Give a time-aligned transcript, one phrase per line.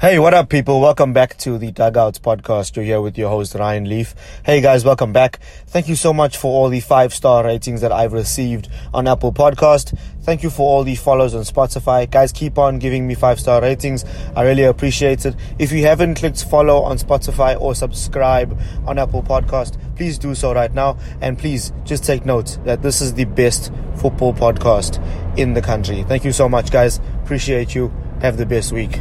[0.00, 0.80] Hey, what up, people?
[0.80, 2.74] Welcome back to the Dugouts podcast.
[2.74, 4.14] You're here with your host, Ryan Leaf.
[4.46, 5.40] Hey, guys, welcome back.
[5.66, 9.30] Thank you so much for all the five star ratings that I've received on Apple
[9.30, 9.94] Podcast.
[10.22, 12.10] Thank you for all the follows on Spotify.
[12.10, 14.06] Guys, keep on giving me five star ratings.
[14.34, 15.36] I really appreciate it.
[15.58, 20.54] If you haven't clicked follow on Spotify or subscribe on Apple Podcast, please do so
[20.54, 20.96] right now.
[21.20, 24.96] And please just take note that this is the best football podcast
[25.38, 26.04] in the country.
[26.04, 27.00] Thank you so much, guys.
[27.22, 27.92] Appreciate you.
[28.22, 28.98] Have the best week.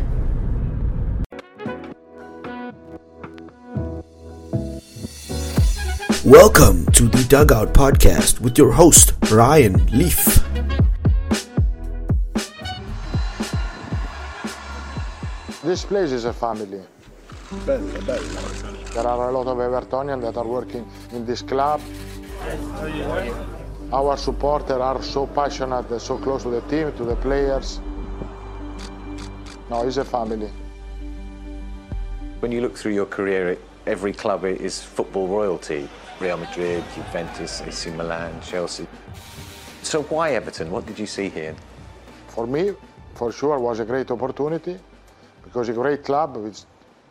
[6.30, 10.24] Welcome to the Dugout Podcast with your host, Ryan Leaf.
[15.64, 16.84] This place is a family.
[17.66, 21.82] There are a lot of Evertonians that are working in this club.
[23.92, 27.82] Our supporters are so passionate and so close to the team, to the players.
[29.72, 30.52] No, it's a family.
[32.40, 33.58] When you look through your career,
[33.90, 35.90] every club is football royalty.
[36.20, 38.86] Real Madrid, Juventus, AC Milan, Chelsea.
[39.82, 40.70] So why Everton?
[40.70, 41.56] What did you see here?
[42.28, 42.74] For me,
[43.16, 44.78] for sure, was a great opportunity
[45.44, 46.64] because a great club with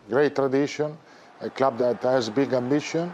[0.09, 0.97] great tradition,
[1.41, 3.13] a club that has big ambition.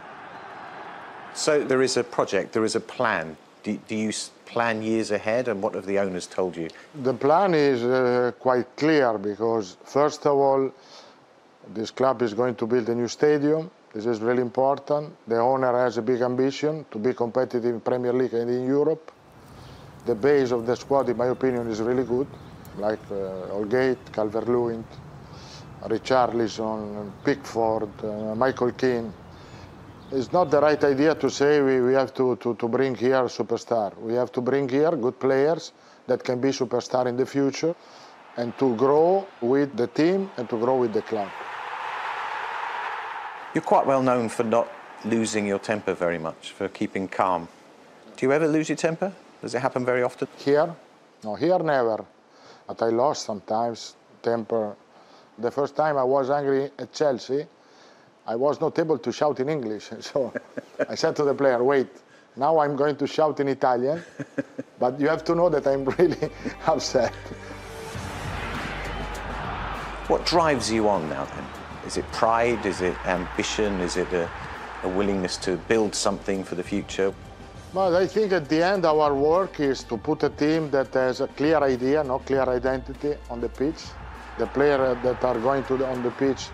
[1.35, 3.37] So there is a project, there is a plan.
[3.63, 4.13] Do, do you
[4.45, 6.69] plan years ahead, and what have the owners told you?
[7.03, 10.71] The plan is uh, quite clear because, first of all,
[11.73, 15.15] this club is going to build a new stadium this is really important.
[15.29, 19.13] The owner has a big ambition to be competitive in Premier League and in Europe.
[20.05, 22.27] The base of the squad, in my opinion, is really good,
[22.77, 24.85] like uh, Holgate, Calvert-Lewin,
[25.85, 29.13] Richarlison, Pickford, uh, Michael Keane.
[30.11, 33.21] It's not the right idea to say we, we have to, to, to bring here
[33.21, 33.97] a superstar.
[33.99, 35.71] We have to bring here good players
[36.09, 37.77] that can be superstar in the future
[38.37, 41.31] and to grow with the team and to grow with the club.
[43.55, 44.69] You're quite well known for not
[45.05, 47.47] losing your temper very much, for keeping calm.
[48.17, 49.13] Do you ever lose your temper?
[49.43, 50.27] Does it happen very often?
[50.39, 50.75] Here?
[51.23, 52.05] No, here never.
[52.67, 54.75] But I lost sometimes temper.
[55.39, 57.47] The first time I was angry at Chelsea,
[58.27, 59.91] I was not able to shout in English.
[60.01, 60.33] So
[60.89, 61.89] I said to the player, wait,
[62.35, 64.03] now I'm going to shout in Italian,
[64.81, 66.29] but you have to know that I'm really
[66.67, 67.15] upset.
[70.09, 71.64] What drives you on now then?
[71.87, 72.65] Is it pride?
[72.65, 73.81] Is it ambition?
[73.81, 74.29] Is it a,
[74.83, 77.13] a willingness to build something for the future?
[77.75, 81.21] Well, I think at the end our work is to put a team that has
[81.21, 83.83] a clear idea, no clear identity on the pitch.
[84.39, 86.49] The players that are going to the, on the pitch,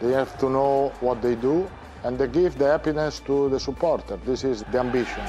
[0.00, 1.70] they have to know what they do
[2.02, 4.16] and they give the happiness to the supporter.
[4.24, 5.22] This is the ambition.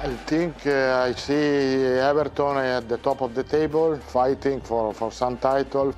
[0.00, 5.10] I think uh, I see Everton at the top of the table, fighting for, for
[5.10, 5.94] some title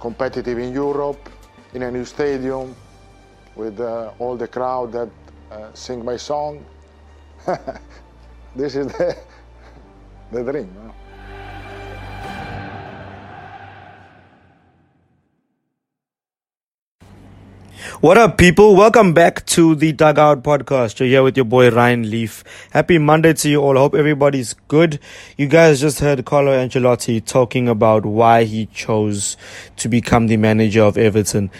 [0.00, 1.28] competitive in Europe,
[1.74, 2.74] in a new stadium,
[3.54, 5.10] with uh, all the crowd that
[5.50, 6.64] uh, sing my song.
[8.56, 9.16] this is the,
[10.32, 10.92] the dream.
[18.00, 18.76] What up, people?
[18.76, 21.00] Welcome back to the Dugout Podcast.
[21.00, 22.42] You're here with your boy Ryan Leaf.
[22.70, 23.76] Happy Monday to you all.
[23.76, 24.98] Hope everybody's good.
[25.36, 29.36] You guys just heard Carlo Ancelotti talking about why he chose
[29.76, 31.50] to become the manager of Everton.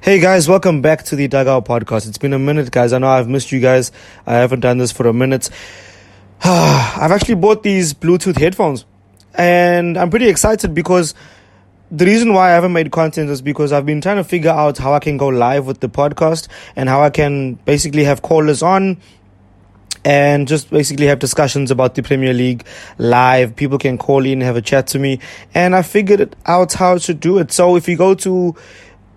[0.00, 2.08] Hey guys, welcome back to the Dugout Podcast.
[2.08, 2.94] It's been a minute, guys.
[2.94, 3.92] I know I've missed you guys.
[4.26, 5.50] I haven't done this for a minute.
[6.42, 8.86] I've actually bought these Bluetooth headphones
[9.34, 11.14] and I'm pretty excited because
[11.90, 14.78] the reason why I haven't made content is because I've been trying to figure out
[14.78, 16.46] how I can go live with the podcast
[16.76, 18.98] and how I can basically have callers on
[20.04, 22.64] and just basically have discussions about the Premier League
[22.98, 23.56] live.
[23.56, 25.18] People can call in, and have a chat to me,
[25.52, 27.52] and I figured out how to do it.
[27.52, 28.54] So if you go to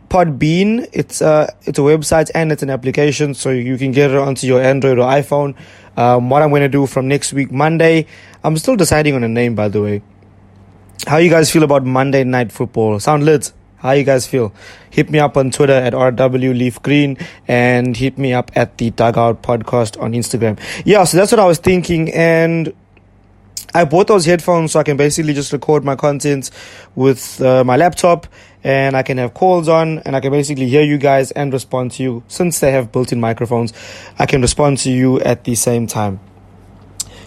[0.09, 4.17] Podbean, it's a it's a website and it's an application, so you can get it
[4.17, 5.55] onto your Android or iPhone.
[5.95, 8.07] Um, what I'm going to do from next week Monday,
[8.43, 10.01] I'm still deciding on a name, by the way
[11.07, 12.99] how you guys feel about Monday Night Football?
[12.99, 13.51] Sound lit?
[13.77, 14.53] How you guys feel?
[14.89, 17.17] Hit me up on Twitter at RW Leaf Green
[17.47, 20.57] and hit me up at the Dugout Podcast on Instagram.
[20.85, 22.09] Yeah, so that's what I was thinking.
[22.13, 22.73] And
[23.75, 26.49] I bought those headphones so I can basically just record my content
[26.95, 28.27] with uh, my laptop
[28.63, 31.91] and I can have calls on and I can basically hear you guys and respond
[31.93, 32.23] to you.
[32.27, 33.73] Since they have built in microphones,
[34.17, 36.19] I can respond to you at the same time.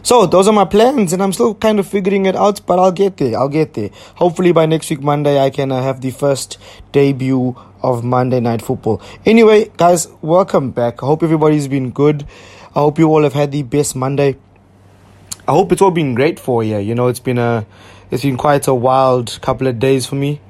[0.07, 2.93] So those are my plans, and I'm still kind of figuring it out, but I'll
[2.93, 3.37] get there.
[3.37, 3.91] I'll get there.
[4.15, 6.59] Hopefully by next week Monday, I can uh, have the first
[6.93, 9.03] debut of Monday Night Football.
[9.25, 11.03] Anyway, guys, welcome back.
[11.03, 12.25] I hope everybody's been good.
[12.69, 14.37] I hope you all have had the best Monday.
[15.49, 16.79] I hope it's all been great for you.
[16.79, 17.67] You know, it's been a,
[18.13, 20.41] it's been quite a wild couple of days for me.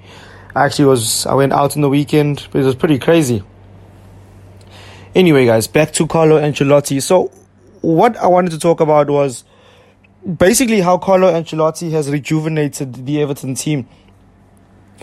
[0.55, 3.43] I actually was I went out in the weekend, but it was pretty crazy.
[5.15, 7.01] Anyway, guys, back to Carlo Ancelotti.
[7.01, 7.33] So,
[7.87, 9.45] what I wanted to talk about was
[10.39, 13.89] basically how Carlo Ancelotti has rejuvenated the Everton team.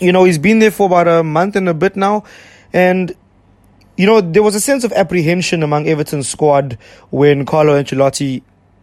[0.02, 2.26] You know, he's been there for about a month and a bit now,
[2.74, 3.16] and
[3.96, 6.78] you know, there was a sense of apprehension among Everton's squad
[7.10, 8.42] when Carlo Ancelotti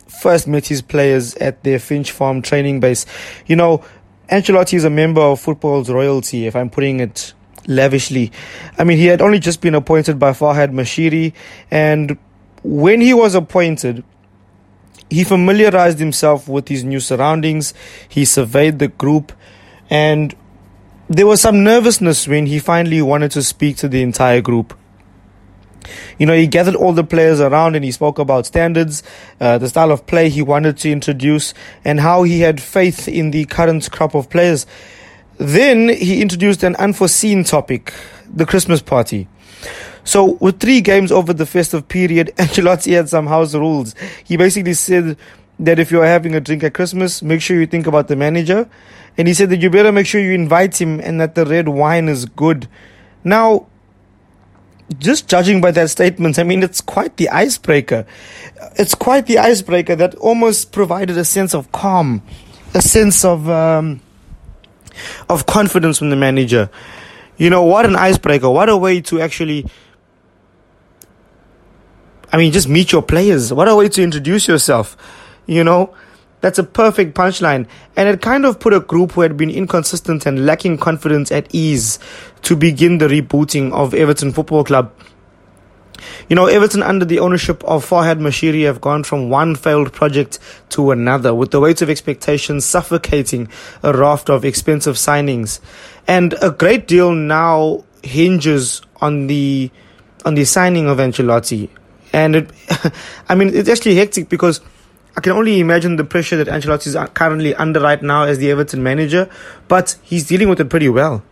[0.09, 3.05] first met his players at their Finch Farm training base.
[3.47, 3.85] You know,
[4.31, 7.35] Ancelotti is a member of football's royalty, if I'm putting it
[7.67, 8.33] lavishly.
[8.79, 11.35] I mean, he had only just been appointed by Farhad Moshiri,
[11.71, 12.17] and
[12.63, 14.05] when he was appointed,
[15.09, 17.75] he familiarized himself with his new surroundings,
[18.09, 19.33] he surveyed the group,
[19.89, 20.35] and
[21.09, 24.77] there was some nervousness when he finally wanted to speak to the entire group.
[26.19, 29.03] You know, he gathered all the players around and he spoke about standards,
[29.41, 31.55] uh, the style of play he wanted to introduce,
[31.85, 34.67] and how he had faith in the current crop of players.
[35.39, 37.93] Then he introduced an unforeseen topic
[38.33, 39.27] the Christmas party.
[40.05, 43.95] So, with three games over the festive period, Ancelotti had some house rules.
[44.25, 45.17] He basically said
[45.59, 48.69] that if you're having a drink at Christmas, make sure you think about the manager.
[49.19, 51.69] And he said that you better make sure you invite him and that the red
[51.69, 52.69] wine is good.
[53.23, 53.67] Now,
[54.99, 58.07] just judging by that statement, I mean, it's quite the icebreaker.
[58.77, 62.23] It's quite the icebreaker that almost provided a sense of calm,
[62.75, 64.01] a sense of um,
[65.29, 66.71] of confidence from the manager.
[67.37, 68.51] You know, what an icebreaker!
[68.51, 69.67] What a way to actually.
[72.33, 73.53] I mean, just meet your players.
[73.53, 74.97] What a way to introduce yourself.
[75.47, 75.95] You know,
[76.41, 77.67] that's a perfect punchline.
[77.97, 81.53] And it kind of put a group who had been inconsistent and lacking confidence at
[81.55, 81.99] ease
[82.43, 84.93] to begin the rebooting of Everton Football Club.
[86.29, 90.39] You know, Everton under the ownership of Farhad Moshiri have gone from one failed project
[90.71, 93.49] to another, with the weight of expectations suffocating
[93.83, 95.61] a raft of expensive signings.
[96.07, 99.71] And a great deal now hinges on the
[100.25, 101.69] on the signing of Ancelotti.
[102.13, 102.51] And it,
[103.29, 104.61] I mean, it's actually hectic because
[105.17, 108.51] I can only imagine the pressure that Ancelotti is currently under right now as the
[108.51, 109.29] Everton manager,
[109.69, 111.23] but he's dealing with it pretty well.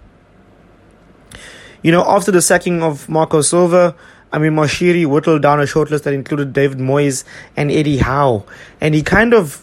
[1.82, 3.94] You know, after the sacking of Marco Silva,
[4.32, 7.25] I mean, Moshiri whittled down a shortlist that included David Moyes
[7.56, 8.44] and Eddie Howe,
[8.80, 9.62] and he kind of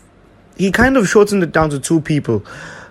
[0.58, 2.44] he kind of shortened it down to two people,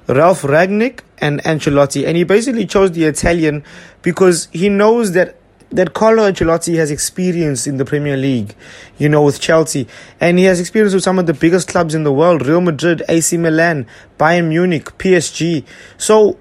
[0.07, 3.65] Ralf Rangnick and Ancelotti, and he basically chose the Italian
[4.03, 5.37] because he knows that
[5.75, 8.55] that Carlo Ancelotti has experience in the Premier League,
[8.97, 9.87] you know, with Chelsea,
[10.21, 13.03] and he has experience with some of the biggest clubs in the world: Real Madrid,
[13.09, 13.87] AC Milan,
[14.19, 15.65] Bayern Munich, PSG.
[15.99, 16.39] So.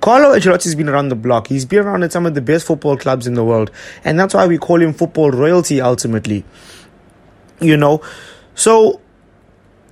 [0.00, 1.48] Carlo Ancelotti's been around the block.
[1.48, 3.70] He's been around at some of the best football clubs in the world,
[4.02, 5.82] and that's why we call him football royalty.
[5.82, 6.42] Ultimately,
[7.60, 8.00] you know,
[8.54, 9.02] so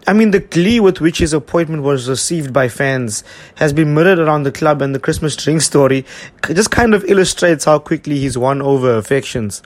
[0.07, 3.23] I mean, the glee with which his appointment was received by fans
[3.57, 6.05] has been mirrored around the club, and the Christmas drink story
[6.53, 9.63] just kind of illustrates how quickly he's won over affections.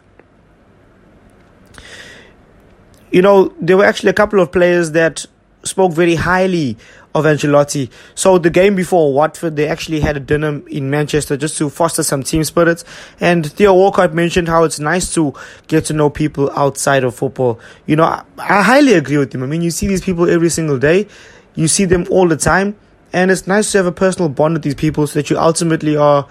[3.11, 5.25] You know, there were actually a couple of players that
[5.63, 6.77] spoke very highly
[7.17, 7.91] of Ancelotti.
[8.15, 12.03] So the game before Watford, they actually had a dinner in Manchester just to foster
[12.03, 12.85] some team spirit.
[13.21, 15.33] And Theo Walcott mentioned how it's nice to
[15.67, 17.59] get to know people outside of football.
[17.87, 19.43] You know, I, I highly agree with him.
[19.43, 21.09] I mean, you see these people every single day,
[21.55, 22.77] you see them all the time,
[23.15, 25.97] and it's nice to have a personal bond with these people so that you ultimately
[25.97, 26.29] are.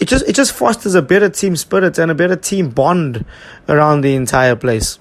[0.00, 3.26] It just it just fosters a better team spirit and a better team bond
[3.68, 4.98] around the entire place.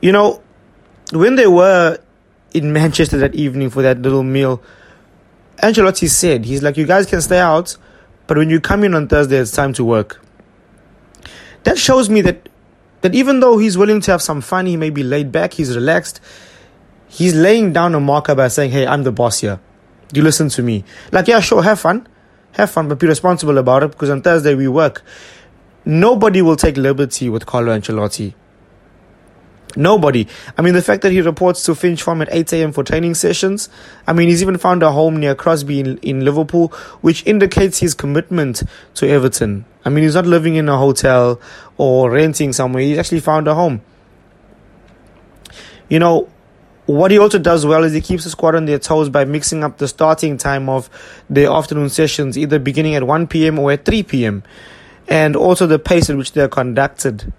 [0.00, 0.42] You know,
[1.10, 1.98] when they were
[2.52, 4.62] in Manchester that evening for that little meal,
[5.62, 7.76] Ancelotti said, he's like, you guys can stay out,
[8.26, 10.20] but when you come in on Thursday, it's time to work.
[11.64, 12.48] That shows me that
[13.02, 15.74] that even though he's willing to have some fun, he may be laid back, he's
[15.74, 16.20] relaxed,
[17.08, 19.58] he's laying down a marker by saying, hey, I'm the boss here.
[20.12, 20.84] You listen to me.
[21.12, 22.06] Like, yeah, sure, have fun.
[22.52, 25.02] Have fun, but be responsible about it because on Thursday we work.
[25.84, 28.34] Nobody will take liberty with Carlo Ancelotti.
[29.76, 30.26] Nobody.
[30.58, 32.72] I mean, the fact that he reports to Finch Farm at 8 a.m.
[32.72, 33.68] for training sessions.
[34.06, 36.68] I mean, he's even found a home near Crosby in, in Liverpool,
[37.00, 38.62] which indicates his commitment
[38.94, 39.64] to Everton.
[39.84, 41.40] I mean, he's not living in a hotel
[41.76, 42.82] or renting somewhere.
[42.82, 43.80] He's actually found a home.
[45.88, 46.28] You know,
[46.86, 49.62] what he also does well is he keeps the squad on their toes by mixing
[49.62, 50.90] up the starting time of
[51.30, 53.58] their afternoon sessions, either beginning at 1 p.m.
[53.58, 54.42] or at 3 p.m.,
[55.08, 57.32] and also the pace at which they are conducted.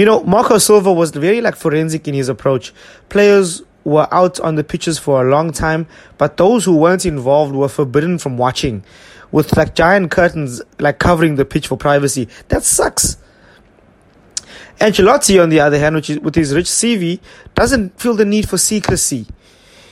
[0.00, 2.72] You know, Marco Silva was very like forensic in his approach.
[3.10, 7.54] Players were out on the pitches for a long time, but those who weren't involved
[7.54, 8.82] were forbidden from watching,
[9.30, 12.28] with like giant curtains like covering the pitch for privacy.
[12.48, 13.18] That sucks.
[14.80, 17.20] Ancelotti, on the other hand, is, with his rich CV,
[17.54, 19.26] doesn't feel the need for secrecy.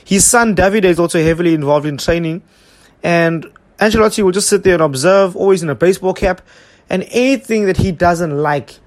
[0.03, 2.41] His son Davide is also heavily involved in training,
[3.03, 3.45] and
[3.77, 6.41] Ancelotti will just sit there and observe, always in a baseball cap,
[6.89, 8.79] and anything that he doesn't like,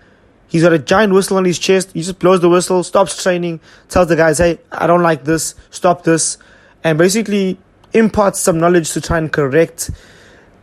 [0.52, 1.90] he's got a giant whistle on his chest.
[1.94, 5.54] He just blows the whistle, stops training, tells the guys, "Hey, I don't like this.
[5.70, 6.36] Stop this,"
[6.84, 7.58] and basically
[7.92, 9.90] imparts some knowledge to try and correct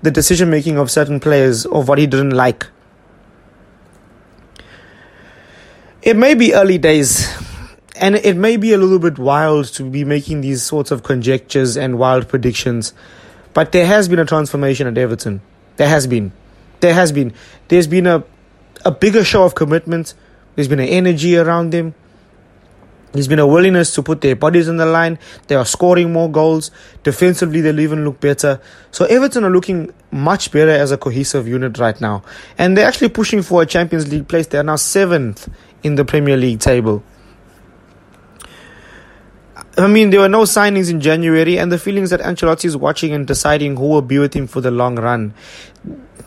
[0.02, 2.68] the decision making of certain players of what he didn't like.
[6.02, 7.28] It may be early days,
[8.00, 11.76] and it may be a little bit wild to be making these sorts of conjectures
[11.76, 12.94] and wild predictions,
[13.54, 15.42] but there has been a transformation at Everton.
[15.76, 16.32] There has been.
[16.80, 17.34] There has been.
[17.68, 18.24] There's been a,
[18.86, 20.14] a bigger show of commitment.
[20.56, 21.94] There's been an energy around them.
[23.12, 25.18] There's been a willingness to put their bodies on the line.
[25.48, 26.70] They are scoring more goals.
[27.02, 28.62] Defensively, they'll even look better.
[28.92, 32.24] So Everton are looking much better as a cohesive unit right now.
[32.58, 34.46] And they're actually pushing for a Champions League place.
[34.46, 35.50] They are now seventh
[35.82, 37.04] in the Premier League table.
[39.78, 43.14] I mean, there were no signings in January, and the feelings that Ancelotti is watching
[43.14, 45.34] and deciding who will be with him for the long run.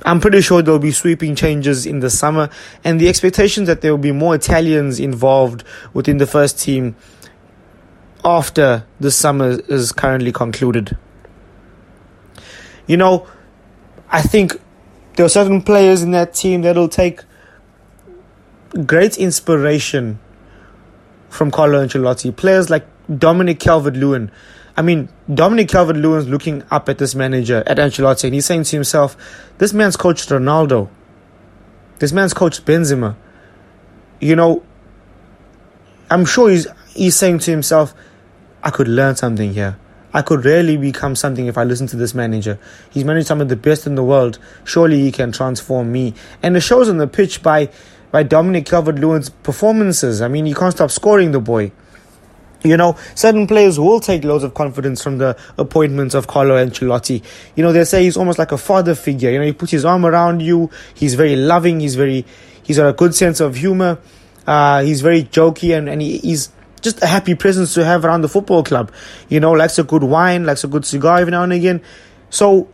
[0.04, 2.50] I'm pretty sure there'll be sweeping changes in the summer,
[2.82, 6.96] and the expectations that there will be more Italians involved within the first team
[8.24, 10.96] after the summer is currently concluded.
[12.86, 13.26] You know,
[14.10, 14.60] I think
[15.16, 17.20] there are certain players in that team that'll take
[18.86, 20.18] great inspiration
[21.28, 22.34] from Carlo Ancelotti.
[22.34, 22.86] Players like
[23.18, 24.30] Dominic Calvert Lewin.
[24.76, 28.64] I mean, Dominic Calvert Lewin's looking up at this manager, at Ancelotti, and he's saying
[28.64, 29.16] to himself,
[29.58, 30.88] this man's coached Ronaldo.
[31.98, 33.16] This man's coached Benzema.
[34.20, 34.62] You know,
[36.10, 37.94] I'm sure he's, he's saying to himself,
[38.62, 39.78] I could learn something here.
[40.14, 42.58] I could really become something if I listen to this manager.
[42.90, 44.38] He's managed some of the best in the world.
[44.64, 46.14] Surely he can transform me.
[46.42, 47.70] And it shows on the pitch by
[48.10, 50.20] by Dominic Calvert Lewin's performances.
[50.20, 51.72] I mean, he can't stop scoring the boy.
[52.64, 57.22] You know, certain players will take loads of confidence from the appointments of Carlo Ancelotti.
[57.56, 59.30] You know, they say he's almost like a father figure.
[59.30, 60.70] You know, he puts his arm around you.
[60.94, 61.80] He's very loving.
[61.80, 62.24] He's very,
[62.62, 63.98] he's got a good sense of humor.
[64.46, 66.50] Uh, he's very jokey and, and he, he's
[66.80, 68.92] just a happy presence to have around the football club.
[69.28, 71.80] You know, likes a good wine, likes a good cigar every now and again.
[72.30, 72.68] So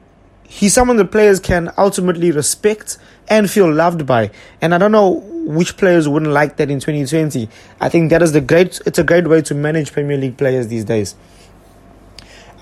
[0.44, 4.30] he's someone the players can ultimately respect and feel loved by.
[4.60, 7.48] And I don't know which players wouldn't like that in 2020.
[7.80, 8.80] I think that is the great.
[8.84, 11.14] It's a great way to manage Premier League players these days.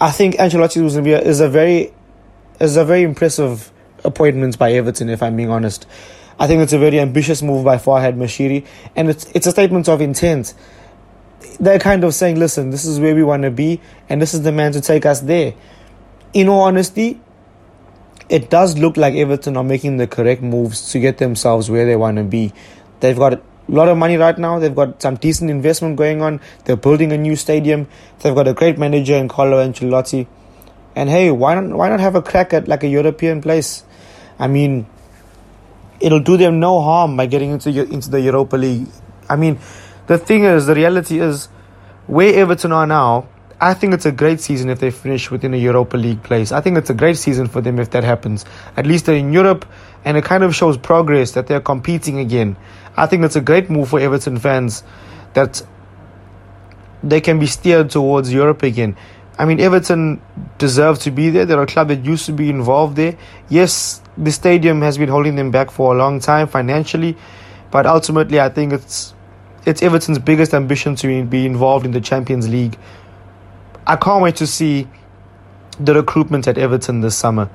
[0.00, 1.92] I think Ancelotti was be is a very
[2.61, 3.73] is a very impressive
[4.04, 5.08] appointment by Everton.
[5.08, 5.87] If I'm being honest,
[6.38, 9.88] I think it's a very ambitious move by Farhad Moshiri, and it's it's a statement
[9.88, 10.54] of intent.
[11.58, 14.42] They're kind of saying, "Listen, this is where we want to be, and this is
[14.42, 15.54] the man to take us there."
[16.35, 17.18] In all honesty,
[18.28, 21.97] it does look like Everton are making the correct moves to get themselves where they
[21.97, 22.52] want to be.
[23.00, 24.59] They've got a lot of money right now.
[24.59, 26.40] They've got some decent investment going on.
[26.64, 27.87] They're building a new stadium.
[28.21, 30.26] They've got a great manager in Carlo Ancelotti.
[30.95, 33.85] And hey, why not why not have a crack at like a European place?
[34.38, 34.87] I mean,
[36.00, 38.88] it'll do them no harm by getting into into the Europa League.
[39.28, 39.59] I mean,
[40.06, 41.47] the thing is, the reality is,
[42.06, 43.28] where Everton are now,
[43.59, 46.53] I think it's a great season if they finish within a Europa League place.
[46.53, 48.45] I think it's a great season for them if that happens.
[48.77, 49.65] At least they're in Europe,
[50.05, 52.57] and it kind of shows progress that they're competing again.
[52.99, 54.85] I think it's a great move for Everton fans
[55.33, 55.63] that
[57.03, 58.95] they can be steered towards Europe again.
[59.39, 60.21] I mean, Everton
[60.59, 61.47] deserve to be there.
[61.47, 63.17] They're a club that used to be involved there.
[63.49, 67.17] Yes, the stadium has been holding them back for a long time financially,
[67.71, 69.15] but ultimately, I think it's
[69.65, 72.79] it's Everton's biggest ambition to be involved in the Champions League
[73.87, 74.88] I can't wait to see
[75.78, 77.49] the recruitment at Everton this summer.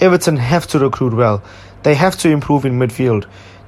[0.00, 1.44] Everton have to recruit well.
[1.84, 3.26] They have to improve in midfield.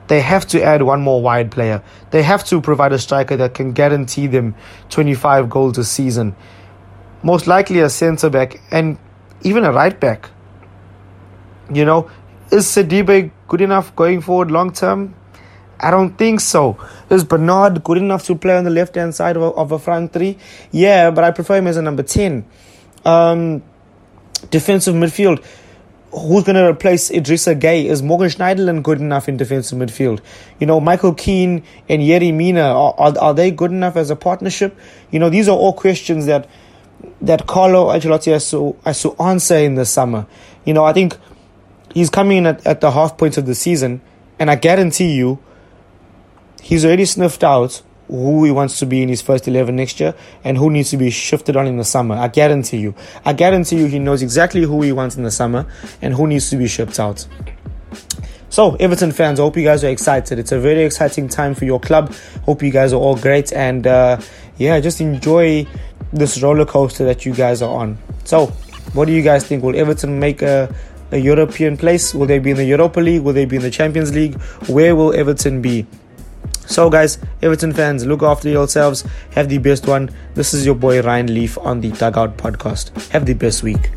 [0.08, 1.82] They have to add one more wide player.
[2.10, 4.54] They have to provide a striker that can guarantee them
[4.88, 6.34] 25 goals a season.
[7.22, 8.98] Most likely a centre back and
[9.42, 10.30] even a right back.
[11.72, 12.10] You know,
[12.50, 15.14] is Sidibe good enough going forward long term?
[15.80, 16.76] I don't think so.
[17.10, 19.78] Is Bernard good enough to play on the left hand side of a, of a
[19.78, 20.38] front three?
[20.72, 22.44] Yeah, but I prefer him as a number 10.
[23.04, 23.62] Um,
[24.50, 25.44] defensive midfield.
[26.10, 27.84] Who's going to replace Idrissa Gueye?
[27.84, 30.20] Is Morgan Schneiderlin good enough in defensive midfield?
[30.58, 34.16] You know, Michael Keane and Yerry Mina, are, are, are they good enough as a
[34.16, 34.76] partnership?
[35.10, 36.48] You know, these are all questions that
[37.20, 40.26] that Carlo Ancelotti has to, has to answer in the summer.
[40.64, 41.16] You know, I think
[41.94, 44.00] he's coming in at, at the half point of the season,
[44.38, 45.38] and I guarantee you,
[46.68, 50.14] he's already sniffed out who he wants to be in his first 11 next year
[50.44, 52.14] and who needs to be shifted on in the summer.
[52.14, 52.94] I guarantee you.
[53.24, 55.66] I guarantee you he knows exactly who he wants in the summer
[56.02, 57.26] and who needs to be shipped out.
[58.50, 60.38] So, Everton fans, I hope you guys are excited.
[60.38, 62.14] It's a very exciting time for your club.
[62.44, 64.20] Hope you guys are all great and uh,
[64.58, 65.66] yeah, just enjoy
[66.12, 67.96] this roller coaster that you guys are on.
[68.24, 68.46] So,
[68.92, 69.62] what do you guys think?
[69.62, 70.74] Will Everton make a,
[71.12, 72.14] a European place?
[72.14, 73.22] Will they be in the Europa League?
[73.22, 74.38] Will they be in the Champions League?
[74.68, 75.86] Where will Everton be?
[76.68, 79.02] So, guys, Everton fans, look after yourselves.
[79.32, 80.10] Have the best one.
[80.34, 82.90] This is your boy Ryan Leaf on the Dugout Podcast.
[83.08, 83.90] Have the best week.